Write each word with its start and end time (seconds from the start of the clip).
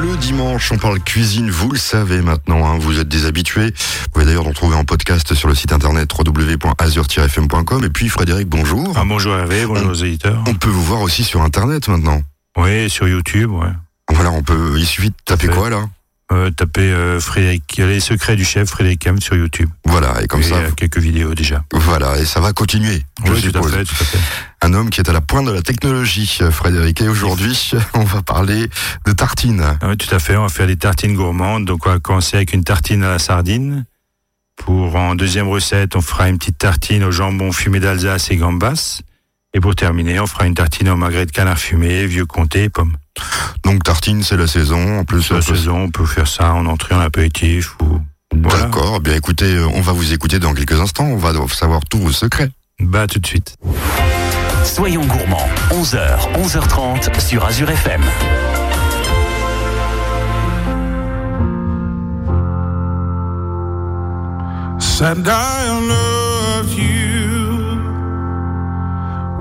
Le 0.00 0.16
dimanche, 0.16 0.72
on 0.72 0.78
parle 0.78 1.00
cuisine, 1.00 1.50
vous 1.50 1.70
le 1.70 1.78
savez 1.78 2.22
maintenant, 2.22 2.66
hein, 2.66 2.78
vous 2.78 2.98
êtes 2.98 3.08
des 3.08 3.26
habitués. 3.26 3.72
Vous 4.02 4.08
pouvez 4.12 4.24
d'ailleurs 4.24 4.46
en 4.46 4.52
trouver 4.52 4.76
en 4.76 4.84
podcast 4.84 5.34
sur 5.34 5.48
le 5.48 5.54
site 5.54 5.72
internet 5.72 6.10
www.azur-fm.com. 6.16 7.84
Et 7.84 7.88
puis 7.90 8.08
Frédéric, 8.08 8.48
bonjour. 8.48 8.92
Ah, 8.96 9.04
bonjour 9.06 9.34
Hervé, 9.34 9.66
bonjour 9.66 9.86
On- 9.86 9.90
aux 9.90 9.94
éditeurs. 9.94 10.42
On 10.46 10.54
peut 10.54 10.68
vous 10.70 10.82
voir 10.84 11.02
aussi 11.02 11.24
sur 11.24 11.42
internet 11.42 11.88
maintenant. 11.88 12.22
Oui, 12.56 12.88
sur 12.90 13.06
YouTube, 13.08 13.50
ouais. 13.50 13.68
Voilà, 14.12 14.30
on 14.30 14.42
peut. 14.42 14.74
Il 14.78 14.86
suffit 14.86 15.10
de 15.10 15.14
taper 15.24 15.48
quoi 15.48 15.70
là? 15.70 15.84
Euh, 16.32 16.50
tapez 16.50 16.90
euh, 16.92 17.20
Frédéric, 17.20 17.76
les 17.76 18.00
secrets 18.00 18.36
du 18.36 18.44
chef 18.44 18.68
Frédéric 18.68 19.06
Ham 19.06 19.20
sur 19.20 19.36
YouTube. 19.36 19.68
Voilà, 19.84 20.22
et 20.22 20.26
comme 20.26 20.40
Et 20.40 20.44
ça, 20.44 20.56
il 20.60 20.62
y 20.62 20.66
a 20.66 20.70
quelques 20.70 20.98
vidéos 20.98 21.34
déjà. 21.34 21.62
voilà, 21.72 22.18
et 22.18 22.24
ça 22.24 22.40
va 22.40 22.52
continuer. 22.52 23.02
je 23.24 23.32
Oui, 23.32 23.42
tout 23.42 23.58
à 23.58 23.62
fait, 23.62 23.84
tout 23.84 23.96
à 24.00 24.04
fait. 24.04 24.18
Un 24.62 24.74
homme 24.74 24.90
qui 24.90 25.00
est 25.00 25.08
à 25.10 25.12
la 25.12 25.20
pointe 25.20 25.46
de 25.46 25.52
la 25.52 25.62
technologie, 25.62 26.40
Frédéric. 26.50 27.00
Et 27.02 27.08
aujourd'hui, 27.08 27.72
on 27.94 28.04
va 28.04 28.22
parler 28.22 28.68
de 29.06 29.12
tartines. 29.12 29.76
Ah 29.80 29.88
Oui, 29.88 29.96
tout 29.96 30.14
à 30.14 30.18
fait. 30.18 30.36
On 30.36 30.42
va 30.42 30.48
faire 30.48 30.66
des 30.66 30.76
tartines 30.76 31.14
gourmandes. 31.14 31.64
Donc, 31.66 31.86
on 31.86 31.90
va 31.90 31.98
commencer 31.98 32.36
avec 32.36 32.52
une 32.54 32.64
tartine 32.64 33.02
à 33.04 33.10
la 33.10 33.18
sardine. 33.18 33.84
Pour 34.56 34.94
en 34.96 35.14
deuxième 35.14 35.48
recette, 35.48 35.96
on 35.96 36.00
fera 36.00 36.28
une 36.28 36.38
petite 36.38 36.58
tartine 36.58 37.04
au 37.04 37.10
jambon 37.10 37.52
fumé 37.52 37.80
d'Alsace 37.80 38.30
et 38.30 38.36
gambas. 38.36 39.00
Et 39.54 39.60
pour 39.60 39.74
terminer, 39.76 40.18
on 40.20 40.26
fera 40.26 40.46
une 40.46 40.54
tartine 40.54 40.88
au 40.88 40.96
magret 40.96 41.26
de 41.26 41.30
canard 41.30 41.58
fumé, 41.58 42.06
vieux 42.06 42.24
comté 42.26 42.64
et 42.64 42.68
pommes. 42.70 42.96
Donc 43.64 43.82
tartines, 43.84 44.22
c'est 44.22 44.36
la 44.38 44.46
saison. 44.46 45.00
En 45.00 45.04
plus, 45.04 45.28
la 45.30 45.36
on 45.36 45.40
peut- 45.42 45.54
saison, 45.56 45.76
on 45.82 45.90
peut 45.90 46.06
faire 46.06 46.26
ça 46.26 46.52
en 46.54 46.64
entrée, 46.66 46.94
en 46.94 47.00
apéritif 47.00 47.74
ou. 47.80 48.00
Voilà. 48.34 48.64
D'accord. 48.64 49.00
Bien, 49.00 49.14
écoutez, 49.14 49.54
euh, 49.56 49.66
on 49.74 49.82
va 49.82 49.92
vous 49.92 50.14
écouter 50.14 50.38
dans 50.38 50.54
quelques 50.54 50.80
instants. 50.80 51.04
On 51.04 51.16
va 51.18 51.32
savoir 51.48 51.80
tous 51.90 51.98
vos 51.98 52.12
secrets. 52.12 52.50
Bah, 52.80 53.06
tout 53.06 53.18
de 53.18 53.26
suite. 53.26 53.56
Soyons 54.64 55.04
gourmands, 55.04 55.48
11h, 55.70 56.32
11h30 56.34 57.20
sur 57.20 57.44
Azure 57.44 57.68
FM. 57.70 58.00
Said 64.78 65.26
I 65.28 65.66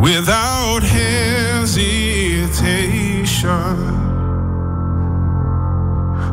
without 0.01 0.81
hesitation. 0.81 1.77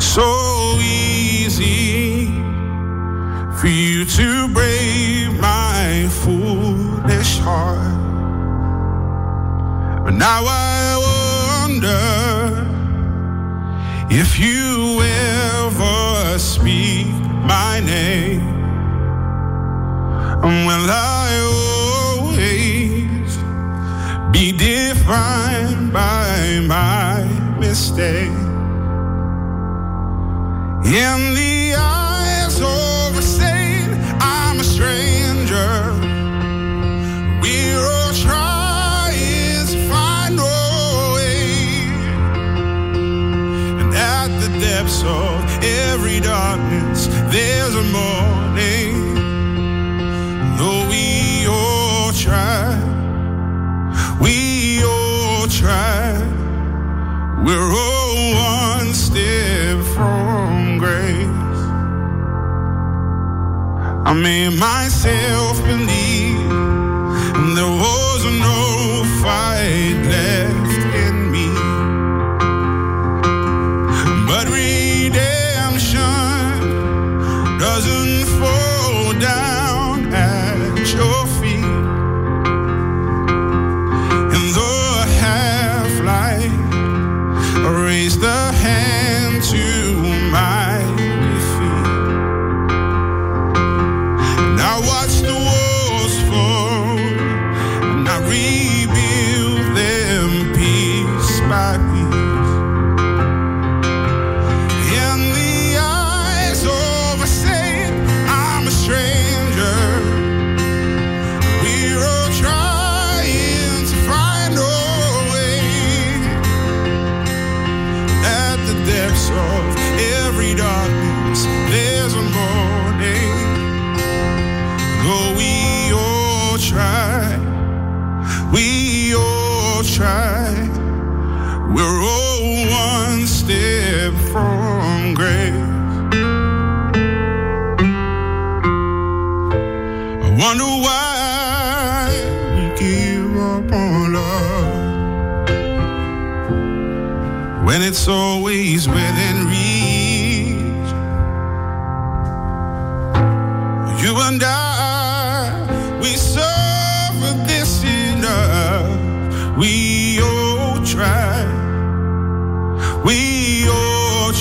So 0.01 0.79
easy 0.81 2.27
for 3.61 3.69
you 3.69 4.07
to 4.07 4.49
break 4.55 5.39
my 5.39 6.09
foolish 6.23 7.39
heart. 7.41 7.99
But 10.05 10.15
now 10.15 10.45
I 10.47 10.97
wonder 11.69 12.01
if 14.11 14.39
you 14.39 15.03
ever 15.03 16.39
speak 16.39 17.09
my 17.45 17.81
name. 17.81 18.49
And 20.43 20.67
Will 20.67 20.89
I 20.89 21.88
defined 25.09 25.91
by 25.91 26.61
my 26.67 27.25
mistake? 27.59 28.29
In 30.85 31.35
the 31.35 31.75
eyes 31.79 32.61
of 32.61 33.17
a 33.17 33.23
saint, 33.23 33.91
I'm 34.21 34.61
a 34.61 34.65
stranger. 34.65 35.73
We're 37.41 37.87
all 37.95 38.13
trying 38.13 39.67
to 39.73 39.79
find 39.89 40.39
our 40.39 41.15
way. 41.15 41.57
And 43.81 43.95
at 43.95 44.29
the 44.43 44.51
depths 44.61 45.03
of 45.05 45.43
every 45.65 46.21
darkness, 46.21 47.07
there's 47.33 47.75
a 47.75 47.87
morning. 48.01 48.93
Though 50.59 50.87
we 50.91 51.47
all 51.47 52.13
try, 52.13 52.58
we're 57.49 57.73
all 57.73 58.35
one 58.35 58.93
step 58.93 59.79
from 59.95 60.77
grace. 60.77 61.61
I 64.05 64.13
made 64.13 64.51
myself 64.59 65.57
believe 65.65 66.51
there 67.57 67.75
was 67.85 68.25
no 68.47 69.03
fight 69.23 69.78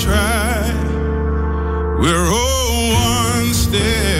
try. 0.08 0.72
We're 2.00 2.28
all 2.32 2.92
one 2.94 3.52
step 3.52 4.17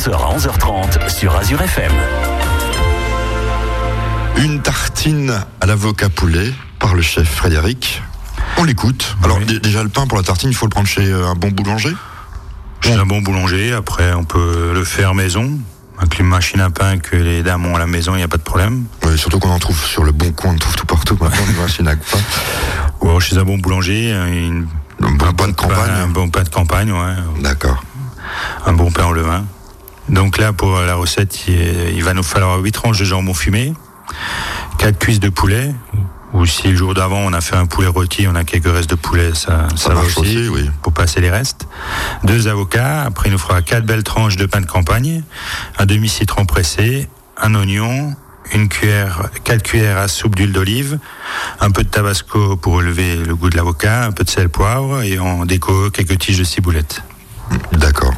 11h 0.00 0.12
à 0.14 0.34
11h30 0.34 1.10
sur 1.10 1.36
Azure 1.36 1.60
FM. 1.60 1.92
Une 4.38 4.62
tartine 4.62 5.34
à 5.60 5.66
l'avocat 5.66 6.08
poulet 6.08 6.54
par 6.78 6.94
le 6.94 7.02
chef 7.02 7.28
Frédéric. 7.28 8.02
On 8.56 8.64
l'écoute. 8.64 9.14
Alors 9.22 9.36
Oui. 9.46 9.60
déjà 9.60 9.82
le 9.82 9.90
pain 9.90 10.06
pour 10.06 10.16
la 10.16 10.24
tartine, 10.24 10.48
il 10.48 10.56
faut 10.56 10.64
le 10.64 10.70
prendre 10.70 10.86
chez 10.88 11.04
euh, 11.04 11.26
un 11.26 11.34
bon 11.34 11.50
boulanger? 11.50 11.94
Chez 12.80 12.94
un 12.94 13.04
bon 13.04 13.20
boulanger, 13.20 13.74
après 13.74 14.14
on 14.14 14.24
peut 14.24 14.70
le 14.72 14.84
faire 14.84 15.14
maison, 15.14 15.58
avec 15.98 16.18
une 16.18 16.28
machine 16.28 16.62
à 16.62 16.70
pain 16.70 16.96
que 16.96 17.16
les 17.16 17.42
dames 17.42 17.66
ont 17.66 17.76
à 17.76 17.78
la 17.78 17.86
maison, 17.86 18.14
il 18.14 18.18
n'y 18.18 18.22
a 18.22 18.28
pas 18.28 18.38
de 18.38 18.42
problème. 18.42 18.84
Surtout 19.16 19.38
qu'on 19.38 19.50
en 19.50 19.58
trouve 19.58 19.84
sur 19.84 20.02
le 20.04 20.12
bon 20.12 20.32
coin, 20.32 20.52
on 20.52 20.54
en 20.54 20.58
trouve 20.58 20.76
tout 20.76 20.86
partout. 20.86 21.18
Maintenant, 21.20 21.44
une 21.46 21.60
machine 21.60 21.86
à 21.88 21.96
pain. 21.96 22.18
Ou 23.02 23.08
alors 23.08 23.20
chez 23.20 23.36
un 23.36 23.44
bon 23.44 23.58
boulanger, 23.58 24.12
une, 24.12 24.66
Un 25.02 25.10
bon 25.10 25.32
pain 25.34 25.48
de 25.48 25.52
campagne. 25.52 25.90
un 25.90 26.08
bon 26.08 26.30
pain 26.30 26.42
de 26.42 26.48
campagne, 26.48 26.90
ouais, 26.90 27.42
D'accord. 27.42 27.84
un 28.64 28.72
bon 28.72 28.90
pain 28.90 29.04
au 29.04 29.12
levain. 29.12 29.44
Donc 30.10 30.38
là, 30.38 30.52
pour 30.52 30.78
la 30.80 30.94
recette, 30.96 31.46
il, 31.46 32.02
va 32.02 32.14
nous 32.14 32.22
falloir 32.22 32.58
8 32.58 32.72
tranches 32.72 32.98
de 32.98 33.04
jambon 33.04 33.32
fumé, 33.32 33.72
4 34.78 34.98
cuisses 34.98 35.20
de 35.20 35.28
poulet, 35.28 35.72
ou 36.32 36.46
si 36.46 36.68
le 36.68 36.76
jour 36.76 36.94
d'avant 36.94 37.18
on 37.18 37.32
a 37.32 37.40
fait 37.40 37.56
un 37.56 37.66
poulet 37.66 37.88
rôti, 37.88 38.26
on 38.28 38.34
a 38.34 38.44
quelques 38.44 38.72
restes 38.72 38.90
de 38.90 38.96
poulet, 38.96 39.34
ça, 39.34 39.68
ça, 39.76 39.90
va 39.90 39.96
marche 39.96 40.18
aussi, 40.18 40.36
aussi, 40.36 40.48
oui. 40.48 40.70
pour 40.82 40.92
passer 40.92 41.20
les 41.20 41.30
restes. 41.30 41.68
Deux 42.24 42.48
avocats, 42.48 43.02
après 43.02 43.28
il 43.28 43.32
nous 43.32 43.38
fera 43.38 43.62
quatre 43.62 43.84
belles 43.84 44.02
tranches 44.02 44.36
de 44.36 44.46
pain 44.46 44.60
de 44.60 44.66
campagne, 44.66 45.22
un 45.78 45.86
demi-citron 45.86 46.44
pressé, 46.44 47.08
un 47.36 47.54
oignon, 47.54 48.14
une 48.52 48.68
cuillère, 48.68 49.30
quatre 49.44 49.62
cuillères 49.62 49.98
à 49.98 50.08
soupe 50.08 50.34
d'huile 50.34 50.52
d'olive, 50.52 50.98
un 51.60 51.70
peu 51.70 51.84
de 51.84 51.88
tabasco 51.88 52.56
pour 52.56 52.74
relever 52.74 53.16
le 53.16 53.34
goût 53.36 53.48
de 53.48 53.56
l'avocat, 53.56 54.04
un 54.04 54.12
peu 54.12 54.24
de 54.24 54.30
sel 54.30 54.48
poivre 54.48 55.02
et 55.02 55.18
en 55.20 55.46
déco 55.46 55.90
quelques 55.90 56.18
tiges 56.18 56.38
de 56.38 56.44
ciboulette. 56.44 57.02
D'accord. 57.72 58.14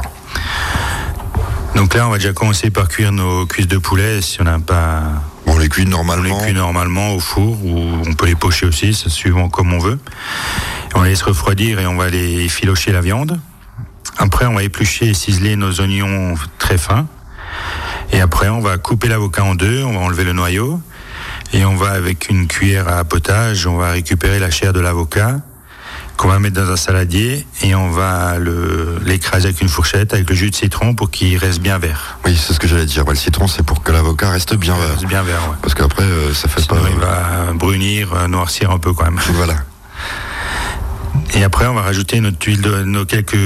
Donc 1.75 1.95
là, 1.95 2.07
on 2.07 2.11
va 2.11 2.19
déjà 2.19 2.33
commencer 2.33 2.71
par 2.71 2.89
cuire 2.89 3.13
nos 3.13 3.47
cuisses 3.47 3.67
de 3.69 3.79
poulet 3.79 4.21
si 4.21 4.41
on 4.41 4.45
n'a 4.45 4.59
pas 4.59 5.03
on 5.47 5.59
les 5.59 5.69
cuit 5.69 5.83
On 5.83 5.87
les 5.87 5.91
normalement. 5.91 6.41
cuit 6.41 6.55
normalement 6.55 7.15
au 7.15 7.21
four 7.21 7.65
ou 7.65 7.79
on 8.07 8.15
peut 8.15 8.27
les 8.27 8.35
pocher 8.35 8.67
aussi, 8.67 8.95
c'est 8.95 9.09
suivant 9.09 9.49
comme 9.49 9.73
on 9.73 9.79
veut. 9.79 9.99
On 10.95 11.03
les 11.03 11.11
laisse 11.11 11.23
refroidir 11.23 11.81
et 11.81 11.87
on 11.87 11.97
va 11.97 12.09
les 12.09 12.49
filocher 12.49 12.93
la 12.93 13.01
viande. 13.01 13.41
Après, 14.19 14.47
on 14.47 14.55
va 14.55 14.63
éplucher 14.63 15.09
et 15.09 15.15
ciseler 15.15 15.57
nos 15.57 15.81
oignons 15.81 16.35
très 16.59 16.79
fins. 16.79 17.07
Et 18.13 18.21
après, 18.21 18.49
on 18.49 18.61
va 18.61 18.79
couper 18.79 19.09
l'avocat 19.09 19.45
en 19.45 19.55
deux, 19.55 19.83
on 19.83 19.93
va 19.95 20.01
enlever 20.01 20.25
le 20.25 20.33
noyau. 20.33 20.81
Et 21.55 21.65
on 21.65 21.75
va, 21.77 21.91
avec 21.91 22.29
une 22.29 22.47
cuillère 22.47 22.89
à 22.89 23.05
potage, 23.05 23.67
on 23.67 23.77
va 23.77 23.91
récupérer 23.91 24.39
la 24.39 24.51
chair 24.51 24.73
de 24.73 24.81
l'avocat 24.81 25.41
qu'on 26.17 26.29
va 26.29 26.39
mettre 26.39 26.61
dans 26.61 26.71
un 26.71 26.77
saladier 26.77 27.47
et 27.63 27.75
on 27.75 27.91
va 27.91 28.37
l'écraser 29.05 29.49
avec 29.49 29.61
une 29.61 29.69
fourchette 29.69 30.15
avec 30.15 30.29
le 30.29 30.35
jus 30.35 30.51
de 30.51 30.55
citron 30.55 30.95
pour 30.95 31.11
qu'il 31.11 31.37
reste 31.37 31.61
bien 31.61 31.79
vert. 31.79 32.19
Oui, 32.25 32.37
c'est 32.37 32.53
ce 32.53 32.61
que 32.61 32.69
j'allais 32.69 32.87
dire. 32.87 33.07
Ouais, 33.07 33.15
le 33.15 33.19
citron, 33.19 33.47
c'est 33.47 33.65
pour 33.65 33.83
que 33.83 33.93
l'avocat 33.93 34.31
reste 34.31 34.55
bien 34.55 34.77
vert. 34.77 34.91
Reste 34.91 35.07
bien 35.07 35.23
vert, 35.23 35.41
ouais. 35.49 35.57
Parce 35.63 35.75
qu'après, 35.75 36.05
euh, 36.05 36.35
ça 36.35 36.49
fait 36.49 36.61
Sinon, 36.61 36.81
pas. 36.81 36.89
il 36.91 36.99
va 36.99 37.53
brunir, 37.55 38.13
euh, 38.13 38.29
noircir 38.29 38.71
un 38.71 38.79
peu 38.79 38.93
quand 38.93 39.05
même. 39.05 39.21
Voilà. 39.33 39.57
Et 41.35 41.45
après, 41.45 41.67
on 41.67 41.75
va 41.75 41.83
rajouter 41.83 42.21
notre 42.21 42.47
huile 42.47 42.61
de, 42.61 42.83
nos 42.85 43.05
quelques 43.05 43.37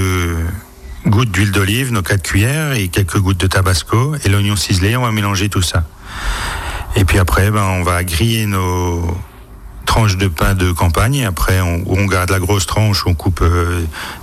gouttes 1.07 1.31
d'huile 1.31 1.53
d'olive, 1.53 1.93
nos 1.93 2.03
quatre 2.03 2.23
cuillères 2.23 2.73
et 2.73 2.89
quelques 2.89 3.19
gouttes 3.19 3.39
de 3.39 3.47
tabasco 3.47 4.15
et 4.25 4.29
l'oignon 4.29 4.57
ciselé. 4.57 4.97
On 4.97 5.03
va 5.03 5.13
mélanger 5.13 5.49
tout 5.49 5.63
ça. 5.63 5.85
Et 6.97 7.05
puis 7.05 7.19
après, 7.19 7.51
ben, 7.51 7.63
on 7.63 7.83
va 7.83 8.03
griller 8.05 8.47
nos, 8.47 9.17
tranches 9.87 10.17
de 10.19 10.29
pain 10.29 10.55
de 10.55 10.71
campagne. 10.73 11.25
Après, 11.25 11.61
on, 11.61 11.83
on 11.87 12.05
garde 12.07 12.31
la 12.31 12.39
grosse 12.39 12.67
tranche, 12.67 13.07
on 13.07 13.15
coupe 13.15 13.41
euh, 13.43 13.83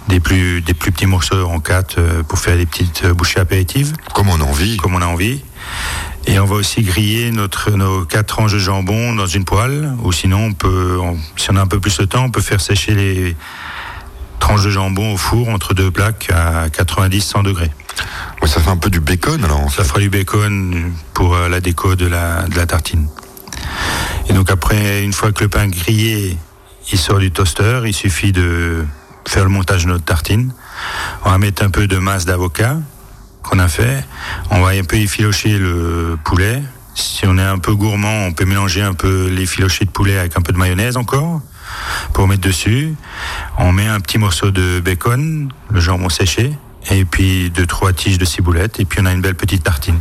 des 0.10 0.20
plus 0.20 0.62
des 0.62 0.74
plus 0.76 0.92
petits 0.92 1.06
morceaux 1.08 1.46
en 1.48 1.60
quatre 1.60 1.96
euh, 1.98 2.22
pour 2.24 2.38
faire 2.40 2.56
des 2.58 2.66
petites 2.68 3.04
euh, 3.06 3.14
bouchées 3.14 3.40
apéritives, 3.40 3.94
Comme 4.14 4.30
on 4.30 4.40
a 4.40 4.44
envie. 4.44 4.78
comme 4.78 4.94
on 4.96 5.02
a 5.02 5.06
envie. 5.08 5.42
Et 6.28 6.40
on 6.40 6.46
va 6.46 6.56
aussi 6.56 6.82
griller 6.84 7.32
notre, 7.32 7.72
nos 7.72 8.06
quatre 8.06 8.28
tranches 8.28 8.54
de 8.54 8.60
jambon 8.60 9.14
dans 9.16 9.26
une 9.28 9.44
poêle, 9.46 9.94
ou 10.04 10.12
sinon, 10.12 10.46
on 10.48 10.54
peut, 10.54 10.98
on- 11.02 11.18
si 11.38 11.50
on 11.52 11.56
a 11.56 11.62
un 11.62 11.68
peu 11.68 11.80
plus 11.80 11.98
de 11.98 12.06
temps, 12.06 12.26
on 12.26 12.32
peut 12.32 12.42
faire 12.42 12.62
sécher 12.62 12.94
les 12.96 13.36
tranches 14.40 14.64
de 14.64 14.70
jambon 14.70 15.14
au 15.14 15.18
four 15.18 15.50
entre 15.50 15.74
deux 15.74 15.90
plaques 15.92 16.30
à 16.34 16.68
90-100 16.70 17.44
degrés. 17.44 17.72
Ouais, 18.42 18.48
ça 18.48 18.60
fait 18.62 18.70
un 18.70 18.78
peu 18.78 18.90
du 18.90 19.00
bacon 19.00 19.44
alors. 19.44 19.62
en 19.62 19.70
Ça 19.70 19.84
fait. 19.84 19.90
fera 19.90 20.00
du 20.00 20.10
bacon 20.10 20.92
pour 21.14 21.36
euh, 21.36 21.48
la 21.50 21.60
déco 21.62 21.96
de 21.96 22.08
la, 22.08 22.44
de 22.44 22.56
la 22.56 22.66
tartine. 22.66 23.08
Et 24.30 24.34
donc 24.34 24.50
après, 24.50 25.04
une 25.04 25.14
fois 25.14 25.32
que 25.32 25.44
le 25.44 25.50
pain 25.50 25.68
grillé, 25.68 26.38
il 26.92 26.98
sort 26.98 27.20
du 27.20 27.32
toaster, 27.32 27.82
il 27.86 27.94
suffit 27.94 28.32
de 28.32 28.86
faire 29.28 29.44
le 29.44 29.50
montage 29.50 29.86
de 29.86 29.90
notre 29.90 30.06
tartine. 30.06 30.54
On 31.26 31.32
va 31.32 31.38
mettre 31.38 31.64
un 31.64 31.70
peu 31.70 31.88
de 31.88 31.98
masse 31.98 32.26
d'avocat 32.26 32.78
qu'on 33.42 33.60
a 33.60 33.68
fait. 33.68 34.04
On 34.50 34.62
va 34.62 34.70
un 34.70 34.84
peu 34.84 34.98
effilocher 34.98 35.58
le 35.58 36.18
poulet. 36.24 36.62
Si 36.96 37.26
on 37.26 37.38
est 37.38 37.44
un 37.44 37.58
peu 37.58 37.74
gourmand, 37.74 38.26
on 38.26 38.34
peut 38.34 38.46
mélanger 38.46 38.82
un 38.82 38.94
peu 38.94 39.28
l'effiloché 39.28 39.86
de 39.86 39.90
poulet 39.90 40.18
avec 40.18 40.38
un 40.38 40.42
peu 40.42 40.54
de 40.54 40.58
mayonnaise 40.58 40.98
encore 40.98 41.42
pour 42.14 42.28
mettre 42.28 42.42
dessus. 42.42 42.94
On 43.58 43.72
met 43.72 43.88
un 43.88 44.00
petit 44.00 44.18
morceau 44.18 44.52
de 44.52 44.80
bacon, 44.80 45.52
le 45.72 45.80
jambon 45.80 46.10
séché, 46.10 46.54
et 46.92 47.06
puis 47.06 47.50
deux 47.50 47.66
trois 47.66 47.94
tiges 47.94 48.18
de 48.18 48.26
ciboulette, 48.26 48.80
et 48.80 48.86
puis 48.86 49.00
on 49.02 49.06
a 49.06 49.12
une 49.12 49.22
belle 49.22 49.36
petite 49.36 49.64
tartine. 49.64 49.98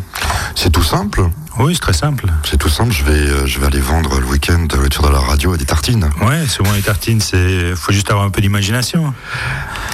C'est 0.54 0.70
tout 0.70 0.82
simple. 0.82 1.28
Oui, 1.58 1.74
c'est 1.74 1.80
très 1.80 1.92
simple. 1.92 2.26
C'est 2.44 2.56
tout 2.56 2.68
simple. 2.68 2.92
Je 2.92 3.04
vais, 3.04 3.12
euh, 3.12 3.46
je 3.46 3.58
vais 3.58 3.66
aller 3.66 3.80
vendre 3.80 4.18
le 4.20 4.26
week-end 4.26 4.66
euh, 4.74 4.88
sur 4.90 5.02
de 5.02 5.08
la 5.10 5.18
radio 5.18 5.56
des 5.56 5.64
tartines. 5.64 6.08
Ouais, 6.20 6.46
souvent 6.46 6.72
les 6.72 6.82
tartines, 6.82 7.20
c'est, 7.20 7.74
faut 7.74 7.92
juste 7.92 8.10
avoir 8.10 8.24
un 8.24 8.30
peu 8.30 8.40
d'imagination. 8.40 9.12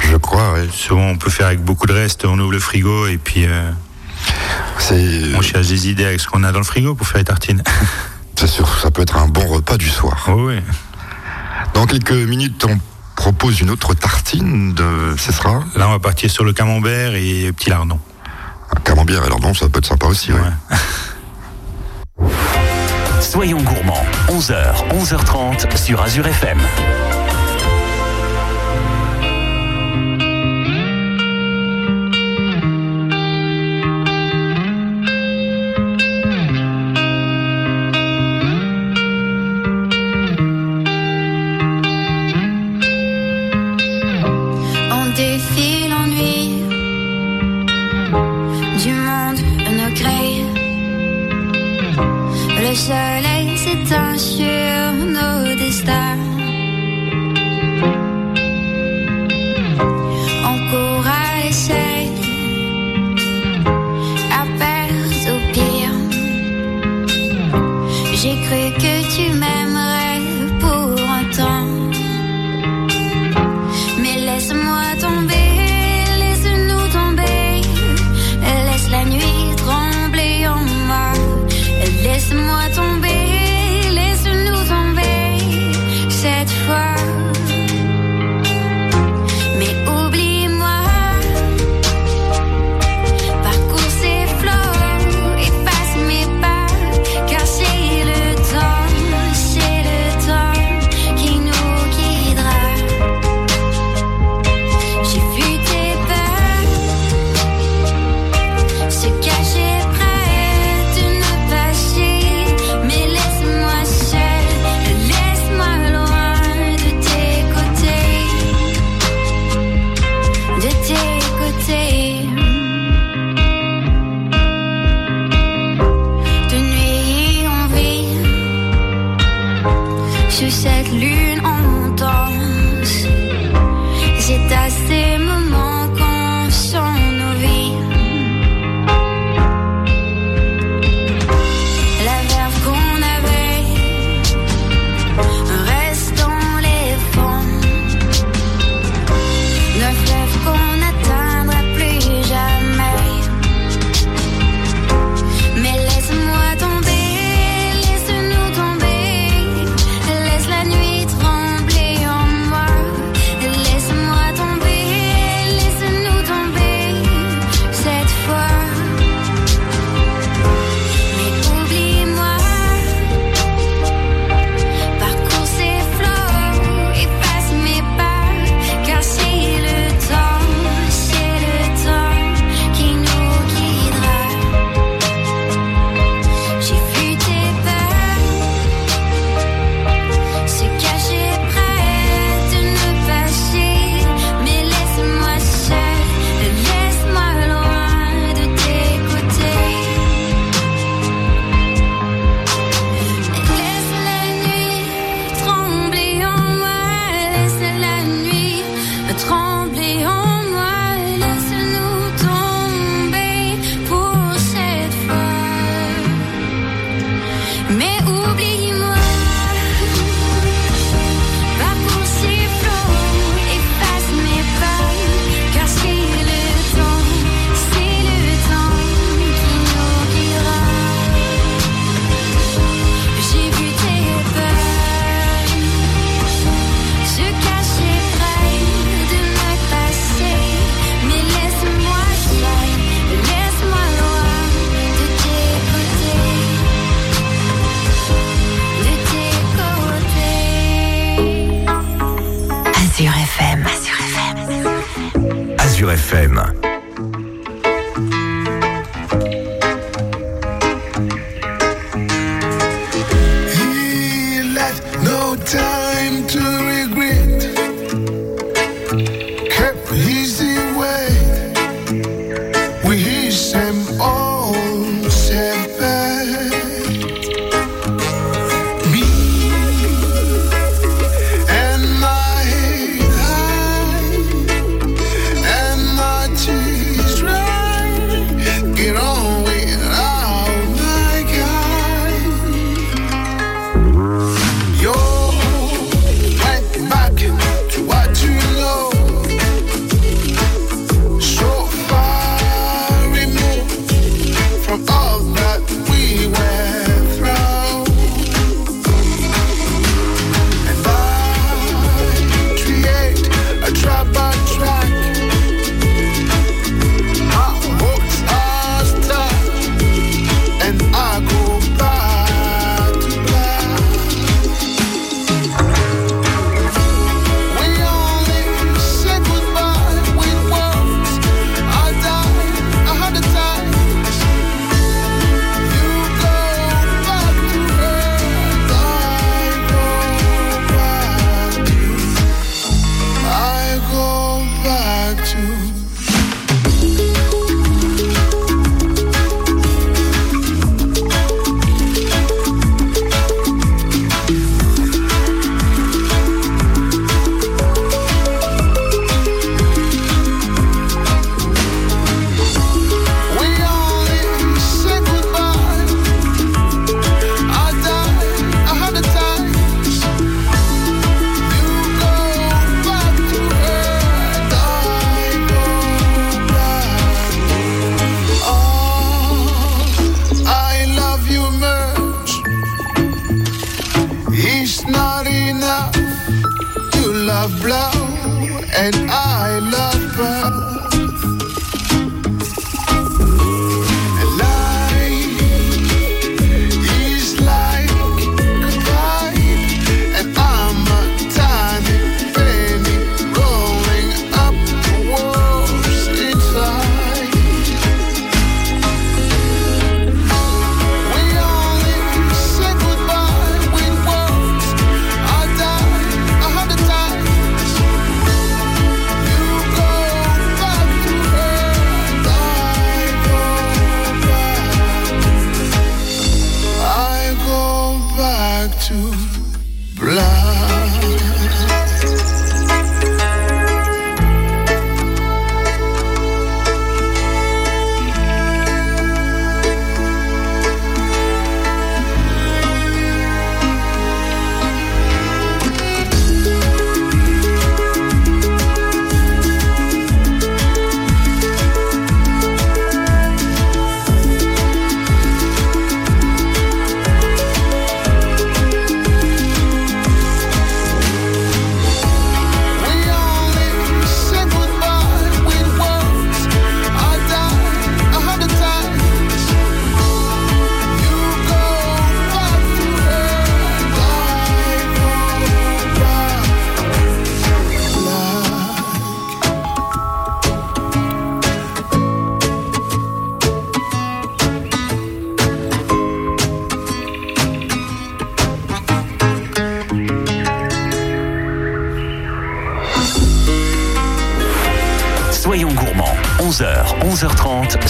Je 0.03 0.17
crois, 0.17 0.53
ouais. 0.53 0.69
Souvent, 0.73 1.07
on 1.07 1.17
peut 1.17 1.31
faire 1.31 1.47
avec 1.47 1.63
beaucoup 1.63 1.87
de 1.87 1.93
reste. 1.93 2.25
On 2.25 2.39
ouvre 2.39 2.53
le 2.53 2.59
frigo 2.59 3.07
et 3.07 3.19
puis 3.19 3.47
euh, 3.47 3.71
on 5.37 5.43
cherche 5.43 5.69
des 5.69 5.89
idées 5.89 6.05
avec 6.05 6.21
ce 6.21 6.29
qu'on 6.29 6.45
a 6.45 6.53
dans 6.53 6.59
le 6.59 6.65
frigo 6.65 6.95
pour 6.95 7.07
faire 7.07 7.19
les 7.19 7.25
tartines. 7.25 7.63
c'est 8.37 8.47
sûr, 8.47 8.69
ça 8.79 8.91
peut 8.91 9.03
être 9.03 9.17
un 9.17 9.29
bon 9.29 9.47
repas 9.47 9.77
du 9.77 9.89
soir. 9.89 10.27
Oh, 10.29 10.49
oui. 10.49 10.61
Dans 11.75 11.87
quelques 11.87 12.13
minutes, 12.13 12.65
on 12.69 12.79
propose 13.17 13.61
une 13.61 13.71
autre 13.71 13.95
tartine. 13.95 14.75
De, 14.75 15.15
ce 15.17 15.33
sera? 15.33 15.65
Là, 15.77 15.89
on 15.89 15.93
va 15.93 15.99
partir 15.99 16.31
sur 16.31 16.45
le 16.45 16.53
camembert 16.53 17.15
et 17.15 17.53
petit 17.53 17.71
lardon. 17.71 17.99
Camembert. 18.85 19.23
Alors 19.25 19.41
non, 19.41 19.55
ça 19.55 19.69
peut 19.69 19.79
être 19.79 19.87
sympa 19.87 20.07
aussi. 20.07 20.33
Ouais. 20.33 20.41
Soyons 23.21 23.63
gourmands, 23.63 24.05
11h, 24.29 24.89
11h30 24.91 25.77
sur 25.77 26.01
Azure 26.01 26.27
FM. 26.27 26.59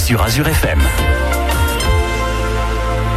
Sur 0.09 0.23
Azure 0.23 0.49
FM. 0.49 0.81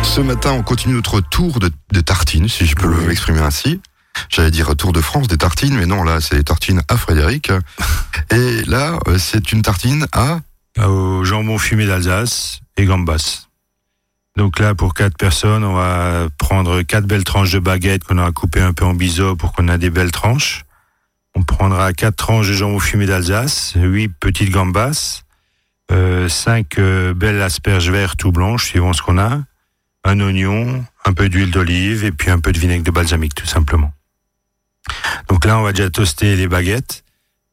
Ce 0.03 0.19
matin, 0.19 0.51
on 0.51 0.61
continue 0.61 0.95
notre 0.95 1.21
tour 1.21 1.59
de, 1.59 1.71
de 1.93 2.01
tartines, 2.01 2.49
si 2.49 2.65
je 2.65 2.75
peux 2.75 2.89
m'exprimer 3.07 3.39
ainsi. 3.39 3.79
J'allais 4.27 4.51
dire 4.51 4.75
tour 4.75 4.91
de 4.91 4.99
France 4.99 5.29
des 5.29 5.37
tartines, 5.37 5.73
mais 5.73 5.85
non, 5.85 6.03
là, 6.03 6.19
c'est 6.19 6.35
les 6.35 6.43
tartines 6.43 6.81
à 6.89 6.97
Frédéric. 6.97 7.49
Et 8.31 8.63
là, 8.65 8.99
euh, 9.07 9.17
c'est 9.17 9.53
une 9.53 9.61
tartine 9.61 10.05
à... 10.11 10.41
Au 10.85 11.23
jambon 11.23 11.57
fumé 11.57 11.85
d'Alsace 11.85 12.59
et 12.75 12.83
gambas. 12.83 13.47
Donc 14.35 14.59
là, 14.59 14.75
pour 14.75 14.93
quatre 14.93 15.15
personnes, 15.15 15.63
on 15.63 15.75
va 15.75 16.27
prendre 16.37 16.81
quatre 16.81 17.05
belles 17.05 17.23
tranches 17.23 17.53
de 17.53 17.59
baguette 17.59 18.03
qu'on 18.03 18.17
aura 18.17 18.33
coupées 18.33 18.63
un 18.63 18.73
peu 18.73 18.83
en 18.83 18.95
biseau 18.95 19.37
pour 19.37 19.53
qu'on 19.53 19.69
ait 19.69 19.77
des 19.77 19.91
belles 19.91 20.11
tranches. 20.11 20.65
On 21.35 21.43
prendra 21.43 21.93
quatre 21.93 22.17
tranches 22.17 22.49
de 22.49 22.53
jambon 22.53 22.79
fumé 22.79 23.05
d'Alsace, 23.05 23.75
huit 23.77 24.09
petites 24.09 24.51
gambas, 24.51 25.23
cinq 26.29 26.77
euh, 26.79 27.13
belles 27.13 27.41
asperges 27.41 27.89
vertes 27.89 28.23
ou 28.23 28.31
blanches, 28.31 28.65
suivant 28.65 28.93
ce 28.93 29.01
qu'on 29.01 29.17
a, 29.17 29.39
un 30.03 30.19
oignon, 30.19 30.83
un 31.05 31.13
peu 31.13 31.29
d'huile 31.29 31.51
d'olive 31.51 32.03
et 32.03 32.11
puis 32.11 32.29
un 32.31 32.39
peu 32.39 32.51
de 32.51 32.59
vinaigre 32.59 32.83
de 32.83 32.91
balsamique, 32.91 33.35
tout 33.35 33.45
simplement. 33.45 33.93
Donc 35.29 35.45
là, 35.45 35.57
on 35.59 35.63
va 35.63 35.73
déjà 35.73 35.89
toaster 35.89 36.35
les 36.35 36.47
baguettes. 36.47 37.03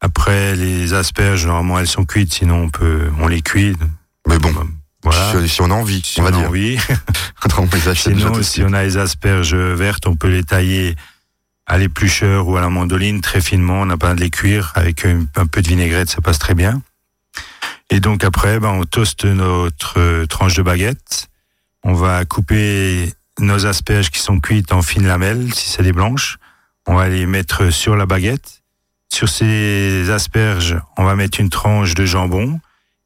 Après, 0.01 0.55
les 0.57 0.95
asperges, 0.95 1.47
normalement, 1.47 1.79
elles 1.79 1.89
sont 1.89 2.05
cuites, 2.05 2.33
sinon 2.33 2.65
on 2.65 2.71
peut, 2.71 3.11
on 3.19 3.27
les 3.29 3.43
cuit. 3.43 3.77
Mais 4.29 4.39
bon, 4.39 4.55
Voilà. 5.03 5.47
si, 5.47 5.61
on 5.61 5.71
a 5.71 5.75
envie, 5.75 6.03
Si 6.05 6.21
on 6.21 6.25
va 6.25 6.31
on 6.31 6.35
a 6.35 6.39
dire. 6.39 6.49
envie. 6.49 6.79
on 7.59 7.65
les 7.65 7.95
Sinon, 7.95 8.43
si 8.43 8.63
on 8.63 8.73
a 8.73 8.83
les 8.85 8.97
asperges 8.97 9.55
vertes, 9.55 10.07
on 10.07 10.17
peut 10.17 10.29
les 10.29 10.45
tailler 10.45 10.97
à 11.67 11.77
l'éplucheur 11.79 12.49
ou 12.49 12.57
à 12.57 12.61
la 12.61 12.71
mandoline 12.71 13.21
très 13.21 13.41
finement. 13.41 13.81
On 13.83 13.87
n'a 13.87 13.97
pas 13.99 14.15
de 14.15 14.21
les 14.21 14.31
cuire 14.31 14.73
avec 14.75 15.05
un, 15.05 15.27
un 15.37 15.47
peu 15.47 15.61
de 15.61 15.69
vinaigrette, 15.69 16.09
ça 16.09 16.21
passe 16.21 16.39
très 16.39 16.55
bien. 16.55 16.81
Et 17.91 18.01
donc 18.01 18.25
après, 18.25 18.61
ben, 18.61 18.71
on 18.71 18.85
toaste 18.85 19.25
notre 19.25 20.25
tranche 20.27 20.55
de 20.55 20.63
baguette. 20.63 21.29
On 21.83 21.95
va 21.95 22.25
couper 22.25 23.13
nos 23.39 23.67
asperges 23.67 24.11
qui 24.11 24.19
sont 24.19 24.41
cuites 24.41 24.73
en 24.73 24.83
fines 24.83 25.07
lamelles, 25.07 25.53
si 25.55 25.71
c'est 25.71 25.83
des 25.83 25.93
blanches. 25.93 26.39
On 26.87 26.95
va 26.95 27.09
les 27.09 27.27
mettre 27.27 27.71
sur 27.71 27.97
la 27.97 28.07
baguette. 28.07 28.63
Sur 29.13 29.29
ces 29.29 30.11
asperges, 30.11 30.77
on 30.97 31.05
va 31.05 31.17
mettre 31.17 31.41
une 31.41 31.49
tranche 31.49 31.95
de 31.95 32.05
jambon. 32.05 32.61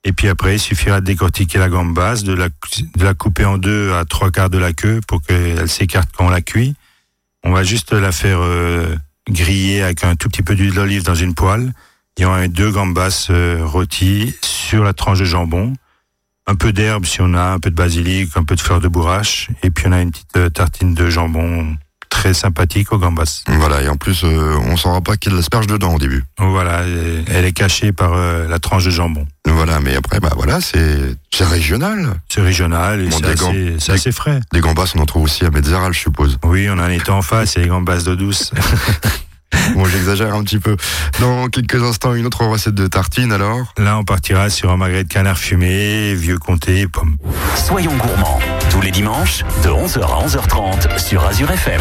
Et 0.05 0.13
puis 0.13 0.29
après, 0.29 0.57
il 0.57 0.59
suffira 0.59 1.01
de 1.01 1.07
décortiquer 1.07 1.59
la 1.59 1.69
gambasse, 1.69 2.25
de 2.25 2.33
la, 2.33 2.49
de 2.49 3.05
la 3.05 3.15
couper 3.15 3.45
en 3.45 3.57
deux 3.59 3.93
à 3.93 4.05
trois 4.05 4.33
quarts 4.33 4.51
de 4.51 4.59
la 4.59 4.73
queue 4.73 5.01
pour 5.07 5.23
qu'elle 5.23 5.69
s'écarte 5.69 6.11
quand 6.17 6.27
on 6.27 6.31
la 6.31 6.41
cuit. 6.41 6.75
On 7.45 7.53
va 7.53 7.63
juste 7.63 7.93
la 7.93 8.11
faire 8.11 8.41
euh, 8.41 8.97
griller 9.29 9.83
avec 9.83 10.03
un 10.03 10.17
tout 10.17 10.29
petit 10.29 10.43
peu 10.43 10.57
d'huile 10.57 10.75
d'olive 10.75 11.05
dans 11.05 11.15
une 11.15 11.35
poêle. 11.35 11.73
Et 12.19 12.27
on 12.27 12.31
va 12.31 12.41
mettre 12.41 12.55
deux 12.55 12.71
gambas 12.71 13.29
euh, 13.31 13.65
rôties 13.65 14.35
sur 14.73 14.85
la 14.85 14.95
tranche 14.95 15.19
de 15.19 15.27
jambon. 15.27 15.75
Un 16.47 16.55
peu 16.55 16.73
d'herbe 16.73 17.05
si 17.05 17.21
on 17.21 17.35
a, 17.35 17.43
un 17.43 17.59
peu 17.59 17.69
de 17.69 17.75
basilic, 17.75 18.31
un 18.37 18.45
peu 18.45 18.57
de 18.57 18.61
fleur 18.61 18.81
de 18.81 18.89
bourrache. 18.89 19.49
Et 19.63 19.71
puis 19.71 19.85
on 19.87 19.93
a 19.93 20.01
une 20.01 20.11
petite 20.11 20.35
euh, 20.39 20.49
tartine 20.49 20.95
de 20.95 21.11
jambon 21.11 21.77
très 22.09 22.33
sympathique 22.33 22.91
aux 22.91 22.99
gambas. 22.99 23.43
Voilà, 23.49 23.83
et 23.83 23.89
en 23.89 23.97
plus, 23.97 24.25
euh, 24.25 24.57
on 24.65 24.79
saura 24.79 25.03
pas 25.03 25.19
qu'il 25.19 25.31
y 25.31 25.35
a 25.35 25.37
de 25.37 25.41
l'asperge 25.41 25.67
dedans 25.67 25.95
au 25.95 25.99
début. 25.99 26.25
Voilà, 26.39 26.85
elle 27.27 27.45
est 27.45 27.53
cachée 27.53 27.93
par 27.93 28.15
euh, 28.15 28.49
la 28.49 28.59
tranche 28.59 28.87
de 28.87 28.91
jambon. 28.91 29.27
Voilà, 29.47 29.79
mais 29.81 29.95
après, 29.95 30.21
bah 30.21 30.33
voilà, 30.37 30.61
c'est 30.63 31.17
régional. 31.45 32.15
C'est 32.31 32.41
régional 32.41 33.03
et 33.03 33.09
Bon, 33.09 33.19
c'est 33.79 33.93
assez, 33.93 34.09
des- 34.09 34.13
frais. 34.13 34.41
Des 34.55 34.61
gambas, 34.61 34.91
on 34.97 35.01
en 35.01 35.07
trouve 35.07 35.25
aussi 35.25 35.45
à 35.45 35.51
Metzeral, 35.51 35.93
je 35.93 36.01
suppose. 36.01 36.39
Oui, 36.45 36.67
on 36.71 36.79
en 36.79 36.89
était 36.89 37.11
en 37.11 37.21
face, 37.23 37.53
c'est 37.53 37.61
les 37.61 37.69
gambas 37.69 38.05
d'eau 38.05 38.17
douce. 38.17 38.53
Bon, 39.75 39.85
j'exagère 39.85 40.35
un 40.35 40.43
petit 40.43 40.59
peu. 40.59 40.77
Dans 41.21 41.49
quelques 41.49 41.83
instants, 41.83 42.15
une 42.15 42.27
autre 42.27 42.45
recette 42.45 42.75
de 42.75 42.87
tartine, 42.87 43.33
alors? 43.33 43.73
Là, 43.79 43.99
on 43.99 44.05
partira 44.05 44.51
sur 44.51 44.71
un 44.71 44.77
magret 44.77 45.05
de 45.05 45.09
canard 45.09 45.39
fumé, 45.39 46.15
vieux 46.15 46.39
comté, 46.39 46.87
pommes. 46.87 47.17
Soyons 47.57 47.95
gourmands. 47.97 48.41
Tous 48.71 48.81
les 48.81 48.91
dimanches, 48.91 49.45
de 49.65 49.69
11h 49.69 50.03
à 50.03 50.27
11h30 50.27 50.99
sur 50.99 51.25
Azure 51.25 51.51
FM. 51.51 51.81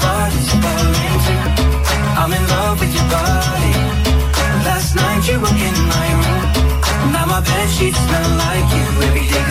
fall 0.00 0.32
into. 0.38 0.56
I'm 2.20 2.32
in 2.32 2.44
love 2.48 2.80
with 2.80 2.94
your 2.94 3.08
body. 3.10 3.72
Last 4.66 4.94
night 4.94 5.22
you 5.28 5.40
were 5.40 5.56
in 5.68 5.76
my 5.94 6.08
room. 6.22 6.46
Now 7.12 7.26
my 7.26 7.40
bed 7.40 7.68
sheets 7.68 7.98
smell 7.98 8.30
like 8.44 8.68
you. 8.76 8.86
Every 9.08 9.26
day 9.26 9.41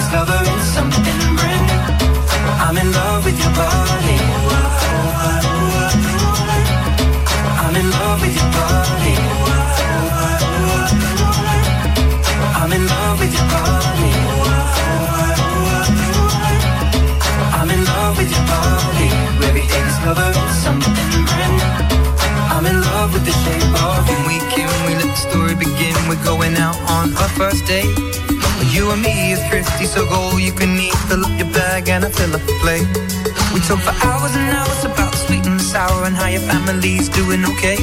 first 27.42 27.66
date. 27.66 27.90
You 28.70 28.92
and 28.94 29.02
me 29.02 29.34
is 29.34 29.42
thrifty, 29.50 29.86
so 29.86 30.06
go 30.06 30.38
you 30.38 30.54
can 30.54 30.78
eat. 30.78 30.94
Fill 31.10 31.26
up 31.26 31.34
your 31.42 31.50
bag 31.58 31.90
and 31.90 32.06
I 32.06 32.10
fill 32.10 32.34
up 32.38 32.44
the 32.46 32.56
plate. 32.62 32.86
We 33.54 33.60
talk 33.66 33.82
for 33.88 33.96
hours 34.06 34.34
and 34.38 34.48
hours 34.58 34.84
about 34.86 35.14
sweet 35.26 35.46
and 35.48 35.60
sour 35.60 36.06
and 36.06 36.16
how 36.16 36.28
your 36.28 36.46
family's 36.52 37.10
doing 37.10 37.42
okay. 37.52 37.78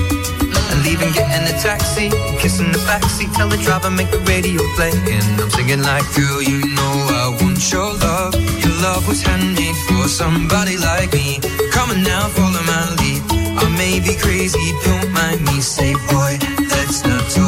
And 0.70 0.80
leaving, 0.86 1.10
getting 1.10 1.44
a 1.52 1.54
taxi, 1.58 2.06
kissing 2.38 2.70
the 2.70 2.78
backseat, 2.86 3.34
tell 3.34 3.48
the 3.48 3.58
driver 3.66 3.90
make 3.90 4.10
the 4.12 4.22
radio 4.30 4.62
play. 4.76 4.94
And 5.16 5.26
I'm 5.42 5.50
singing 5.50 5.82
like, 5.82 6.06
girl, 6.14 6.40
you 6.40 6.58
know 6.76 6.94
I 7.22 7.26
want 7.42 7.58
your 7.72 7.90
love. 8.06 8.34
Your 8.62 8.74
love 8.86 9.08
was 9.08 9.20
handmade 9.22 9.78
for 9.88 10.06
somebody 10.06 10.76
like 10.78 11.10
me. 11.12 11.40
Come 11.74 11.90
on 11.90 12.00
now, 12.04 12.28
follow 12.36 12.62
my 12.72 12.84
lead. 13.00 13.22
I 13.58 13.66
may 13.76 13.98
be 13.98 14.14
crazy, 14.14 14.66
don't 14.86 15.10
mind 15.10 15.42
me. 15.50 15.60
Say, 15.60 15.94
boy, 16.14 16.38
let's 16.70 17.02
not 17.02 17.24
talk 17.34 17.47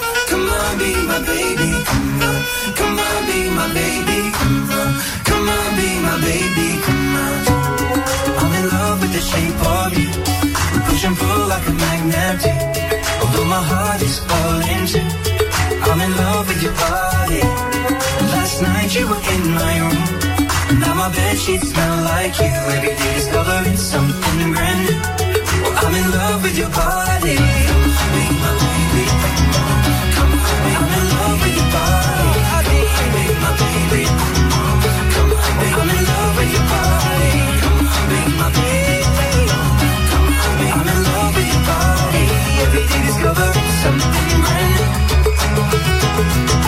sheets 21.41 21.69
smell 21.71 22.03
like 22.03 22.37
you. 22.39 22.45
Every 22.45 22.93
day 22.95 23.13
discovering 23.15 23.77
something 23.77 24.53
brand 24.53 24.79
new. 24.85 24.99
Well, 25.63 25.73
I'm 25.81 25.93
in 25.95 26.07
love 26.11 26.43
with 26.43 26.57
your 26.57 26.69
body. 26.69 27.35
My 27.35 28.53
baby. 28.61 29.05
Come 30.15 30.33
be 30.61 30.73
my 33.43 33.51
baby. 33.61 34.03
Come 35.15 35.31
be 35.61 35.67
I'm 35.81 35.89
in 35.97 36.03
love 36.09 36.33
with 36.37 36.53
your 36.55 36.67
body. 36.73 37.33
Come 37.63 37.85
be 38.11 38.21
my 38.41 38.49
baby. 38.59 39.33
Come 40.11 40.29
be 40.59 40.67
I'm 40.77 40.87
in 40.93 40.99
love 41.09 41.33
with 41.37 41.49
your 41.53 41.63
body. 41.71 42.25
Every 42.63 42.83
day 42.91 43.01
discovering 43.07 43.69
something 43.81 44.41
brand 44.45 44.73
new. 44.75 46.60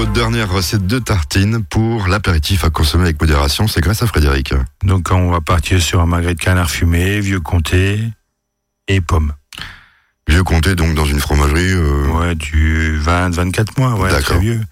Notre 0.00 0.12
dernière 0.12 0.50
recette 0.50 0.86
de 0.86 0.98
tartine 0.98 1.62
pour 1.62 2.08
l'apéritif 2.08 2.64
à 2.64 2.70
consommer 2.70 3.04
avec 3.04 3.20
modération, 3.20 3.68
c'est 3.68 3.82
grâce 3.82 4.02
à 4.02 4.06
Frédéric. 4.06 4.54
Donc 4.82 5.10
on 5.10 5.30
va 5.30 5.42
partir 5.42 5.82
sur 5.82 6.00
un 6.00 6.06
magret 6.06 6.34
de 6.34 6.40
canard 6.40 6.70
fumé, 6.70 7.20
vieux 7.20 7.40
comté 7.40 8.00
et 8.88 9.02
pommes. 9.02 9.34
Vieux 10.26 10.42
comté 10.42 10.74
donc 10.74 10.94
dans 10.94 11.04
une 11.04 11.20
fromagerie. 11.20 11.72
euh, 11.74 12.06
Ouais, 12.18 12.34
du 12.34 12.98
20-24 12.98 13.78
mois, 13.78 13.94
ouais, 13.96 14.08
très 14.22 14.38
vieux. 14.38 14.62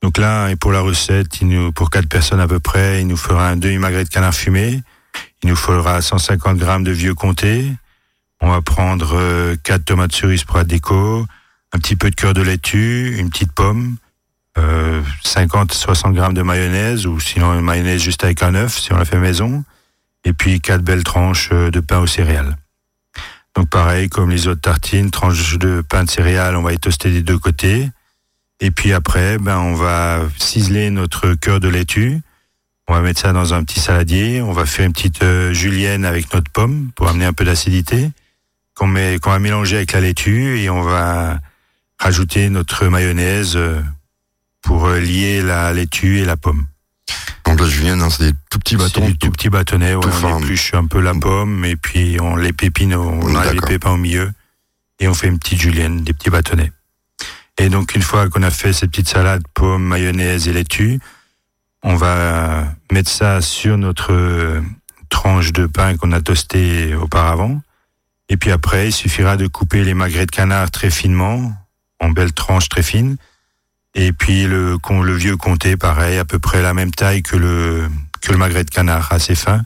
Donc 0.00 0.16
là, 0.16 0.48
et 0.48 0.56
pour 0.56 0.72
la 0.72 0.80
recette, 0.80 1.42
il 1.42 1.48
nous, 1.48 1.70
pour 1.70 1.90
quatre 1.90 2.08
personnes 2.08 2.40
à 2.40 2.48
peu 2.48 2.58
près, 2.58 3.02
il 3.02 3.06
nous 3.08 3.18
fera 3.18 3.50
un 3.50 3.56
demi-magret 3.56 4.04
de 4.04 4.08
canard 4.08 4.34
fumé. 4.34 4.80
Il 5.42 5.50
nous 5.50 5.56
faudra 5.56 6.00
150 6.00 6.56
grammes 6.56 6.84
de 6.84 6.92
vieux 6.92 7.14
comté. 7.14 7.70
On 8.40 8.48
va 8.48 8.62
prendre 8.62 9.18
euh, 9.18 9.54
quatre 9.62 9.84
tomates 9.84 10.14
cerises 10.14 10.44
pour 10.44 10.56
la 10.56 10.64
déco, 10.64 11.26
un 11.74 11.78
petit 11.78 11.94
peu 11.94 12.08
de 12.08 12.14
cœur 12.14 12.32
de 12.32 12.40
laitue, 12.40 13.16
une 13.18 13.28
petite 13.28 13.52
pomme, 13.52 13.96
euh, 14.58 15.02
50-60 15.24 16.12
grammes 16.12 16.34
de 16.34 16.42
mayonnaise, 16.42 17.06
ou 17.06 17.18
sinon 17.20 17.54
une 17.54 17.60
mayonnaise 17.60 18.02
juste 18.02 18.24
avec 18.24 18.42
un 18.42 18.54
œuf, 18.54 18.78
si 18.78 18.92
on 18.92 18.96
la 18.96 19.04
fait 19.04 19.18
maison. 19.18 19.64
Et 20.24 20.32
puis 20.32 20.60
quatre 20.60 20.82
belles 20.82 21.04
tranches 21.04 21.50
euh, 21.52 21.70
de 21.70 21.80
pain 21.80 21.98
aux 21.98 22.06
céréales. 22.06 22.56
Donc 23.56 23.68
pareil, 23.68 24.08
comme 24.08 24.30
les 24.30 24.46
autres 24.46 24.60
tartines, 24.60 25.10
tranches 25.10 25.58
de 25.58 25.82
pain 25.86 26.04
de 26.04 26.10
céréales, 26.10 26.56
on 26.56 26.62
va 26.62 26.70
les 26.70 26.78
toaster 26.78 27.10
des 27.10 27.22
deux 27.22 27.38
côtés. 27.38 27.90
Et 28.60 28.70
puis 28.70 28.92
après, 28.92 29.38
ben, 29.38 29.58
on 29.58 29.74
va 29.74 30.20
ciseler 30.38 30.90
notre 30.90 31.34
cœur 31.34 31.60
de 31.60 31.68
laitue. 31.68 32.20
On 32.88 32.94
va 32.94 33.00
mettre 33.00 33.20
ça 33.20 33.32
dans 33.32 33.54
un 33.54 33.64
petit 33.64 33.80
saladier. 33.80 34.40
On 34.42 34.52
va 34.52 34.66
faire 34.66 34.86
une 34.86 34.92
petite 34.92 35.22
euh, 35.22 35.52
julienne 35.52 36.04
avec 36.04 36.32
notre 36.32 36.50
pomme 36.50 36.90
pour 36.94 37.08
amener 37.08 37.24
un 37.24 37.32
peu 37.32 37.44
d'acidité. 37.44 38.10
Qu'on 38.74 38.86
met, 38.86 39.18
qu'on 39.18 39.30
va 39.30 39.38
mélanger 39.38 39.76
avec 39.76 39.92
la 39.92 40.00
laitue 40.00 40.58
et 40.60 40.70
on 40.70 40.82
va 40.82 41.38
rajouter 41.98 42.48
notre 42.50 42.86
mayonnaise 42.86 43.56
euh, 43.56 43.80
pour 44.62 44.86
euh, 44.86 45.00
lier 45.00 45.42
la 45.42 45.72
laitue 45.72 46.18
et 46.20 46.24
la 46.24 46.36
pomme. 46.36 46.66
Donc 47.44 47.60
la 47.60 47.66
julienne, 47.66 48.00
hein, 48.00 48.08
c'est 48.10 48.32
des 48.32 48.38
tout 48.50 48.58
petits 48.58 48.76
C'est 48.78 48.84
bâtons. 48.84 49.06
du 49.06 49.18
tout 49.18 49.30
petit 49.30 49.48
bâtonnet, 49.50 49.94
ouais, 49.94 50.00
tout 50.00 50.24
on 50.24 50.38
épluche 50.38 50.74
un 50.74 50.86
peu 50.86 51.00
la 51.00 51.12
pomme 51.14 51.64
et 51.64 51.76
puis 51.76 52.18
on 52.20 52.36
les 52.36 52.52
pépine, 52.52 52.94
on 52.94 53.20
enlève 53.22 53.54
les 53.54 53.60
pépins 53.60 53.90
au 53.90 53.96
milieu 53.96 54.30
et 55.00 55.08
on 55.08 55.14
fait 55.14 55.26
une 55.26 55.38
petite 55.38 55.60
julienne, 55.60 56.02
des 56.02 56.12
petits 56.12 56.30
bâtonnets. 56.30 56.72
Et 57.58 57.68
donc 57.68 57.94
une 57.94 58.02
fois 58.02 58.28
qu'on 58.28 58.42
a 58.42 58.50
fait 58.50 58.72
cette 58.72 58.90
petite 58.90 59.08
salade, 59.08 59.42
pomme, 59.54 59.82
mayonnaise 59.82 60.48
et 60.48 60.52
laitue, 60.52 61.00
on 61.82 61.96
va 61.96 62.72
mettre 62.92 63.10
ça 63.10 63.40
sur 63.40 63.76
notre 63.76 64.12
euh, 64.12 64.62
tranche 65.08 65.52
de 65.52 65.66
pain 65.66 65.96
qu'on 65.96 66.12
a 66.12 66.20
toasté 66.20 66.94
auparavant. 66.94 67.60
Et 68.28 68.36
puis 68.36 68.50
après, 68.52 68.88
il 68.88 68.92
suffira 68.92 69.36
de 69.36 69.46
couper 69.46 69.84
les 69.84 69.94
magrets 69.94 70.26
de 70.26 70.30
canard 70.30 70.70
très 70.70 70.90
finement, 70.90 71.52
en 72.00 72.10
belles 72.10 72.32
tranches 72.32 72.68
très 72.68 72.82
fines. 72.82 73.16
Et 73.94 74.12
puis 74.12 74.44
le, 74.46 74.78
con- 74.78 75.02
le 75.02 75.14
vieux 75.14 75.36
comté, 75.36 75.76
pareil, 75.76 76.18
à 76.18 76.24
peu 76.24 76.38
près 76.38 76.62
la 76.62 76.72
même 76.74 76.90
taille 76.92 77.22
que 77.22 77.36
le, 77.36 77.88
que 78.20 78.32
le 78.32 78.38
magret 78.38 78.64
de 78.64 78.70
canard, 78.70 79.12
assez 79.12 79.34
fin. 79.34 79.62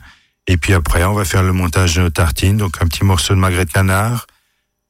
Et 0.47 0.57
puis 0.57 0.73
après, 0.73 1.03
on 1.03 1.13
va 1.13 1.25
faire 1.25 1.43
le 1.43 1.53
montage 1.53 1.95
de 1.95 2.01
nos 2.01 2.09
tartines. 2.09 2.57
Donc 2.57 2.81
un 2.81 2.87
petit 2.87 3.03
morceau 3.05 3.33
de 3.35 3.39
magret 3.39 3.65
de 3.65 3.71
canard, 3.71 4.27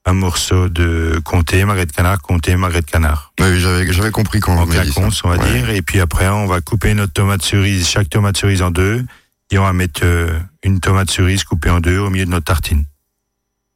un 0.05 0.13
morceau 0.13 0.69
de 0.69 1.19
comté, 1.23 1.65
magret 1.65 1.85
de 1.85 1.91
canard, 1.91 2.21
comté, 2.21 2.55
magret 2.55 2.81
de 2.81 2.85
canard. 2.89 3.33
Oui, 3.39 3.59
j'avais, 3.59 3.91
j'avais 3.91 4.11
compris 4.11 4.39
quand 4.39 4.53
on 4.53 4.55
va 4.65 4.65
Ouais. 5.37 5.51
dire. 5.51 5.69
Et 5.69 5.81
puis 5.81 5.99
après, 5.99 6.27
on 6.29 6.47
va 6.47 6.61
couper 6.61 6.93
notre 6.93 7.13
tomate 7.13 7.41
cerise, 7.43 7.87
chaque 7.87 8.09
tomate 8.09 8.37
cerise 8.37 8.61
en 8.61 8.71
deux. 8.71 9.05
Et 9.51 9.57
on 9.57 9.63
va 9.63 9.73
mettre 9.73 10.01
euh, 10.03 10.37
une 10.63 10.79
tomate 10.79 11.09
cerise 11.11 11.43
coupée 11.43 11.69
en 11.69 11.79
deux 11.79 11.99
au 11.99 12.09
milieu 12.09 12.25
de 12.25 12.31
notre 12.31 12.45
tartine. 12.45 12.85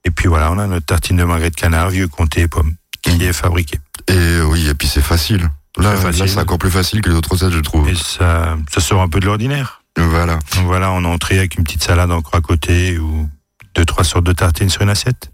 Et 0.04 0.10
puis 0.12 0.28
voilà, 0.28 0.52
on 0.52 0.58
a 0.58 0.68
notre 0.68 0.86
tartine 0.86 1.18
de 1.18 1.24
magret 1.24 1.50
de 1.50 1.56
canard, 1.56 1.90
vieux 1.92 2.08
comté 2.08 2.42
et 2.42 2.48
pomme, 2.48 2.74
qui 3.02 3.24
est 3.24 3.34
fabriquée. 3.34 3.80
Et 4.08 4.42
oui, 4.42 4.68
et 4.68 4.74
puis 4.74 4.88
c'est 4.88 5.02
facile. 5.02 5.50
Là, 5.78 5.96
C'est 5.96 6.02
facile. 6.02 6.22
là, 6.26 6.28
c'est 6.28 6.40
encore 6.40 6.58
plus 6.58 6.72
facile 6.72 7.02
que 7.02 7.10
les 7.10 7.16
autres 7.16 7.32
recettes, 7.32 7.52
je 7.52 7.60
trouve. 7.60 7.88
Et 7.88 7.96
ça, 7.96 8.58
ça 8.72 8.82
sort 8.82 9.02
un 9.02 9.08
peu 9.10 9.20
de 9.20 9.26
l'ordinaire. 9.26 9.82
Voilà. 9.98 10.40
Donc 10.56 10.66
voilà, 10.66 10.92
en 10.92 11.04
entrée 11.06 11.38
avec 11.38 11.56
une 11.58 11.64
petite 11.64 11.84
salade 11.84 12.12
encore 12.12 12.36
à 12.36 12.42
côté 12.42 12.98
ou 12.98 13.30
deux, 13.76 13.86
trois 13.86 14.04
sortes 14.04 14.26
de 14.26 14.34
tartines 14.34 14.70
sur 14.70 14.82
une 14.82 14.90
assiette. 14.90 15.32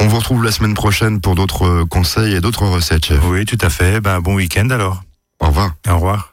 On 0.00 0.06
vous 0.08 0.18
retrouve 0.18 0.42
la 0.44 0.50
semaine 0.52 0.74
prochaine 0.74 1.20
pour 1.20 1.34
d'autres 1.34 1.64
euh, 1.66 1.84
conseils 1.84 2.34
et 2.34 2.40
d'autres 2.40 2.66
recettes, 2.66 3.06
chef. 3.06 3.20
Oui, 3.24 3.44
tout 3.44 3.58
à 3.60 3.70
fait. 3.70 4.00
Ben, 4.00 4.20
bon 4.20 4.34
week-end 4.34 4.68
alors. 4.70 5.02
Au 5.40 5.46
revoir. 5.46 5.72
Au 5.88 5.94
revoir. 5.94 6.32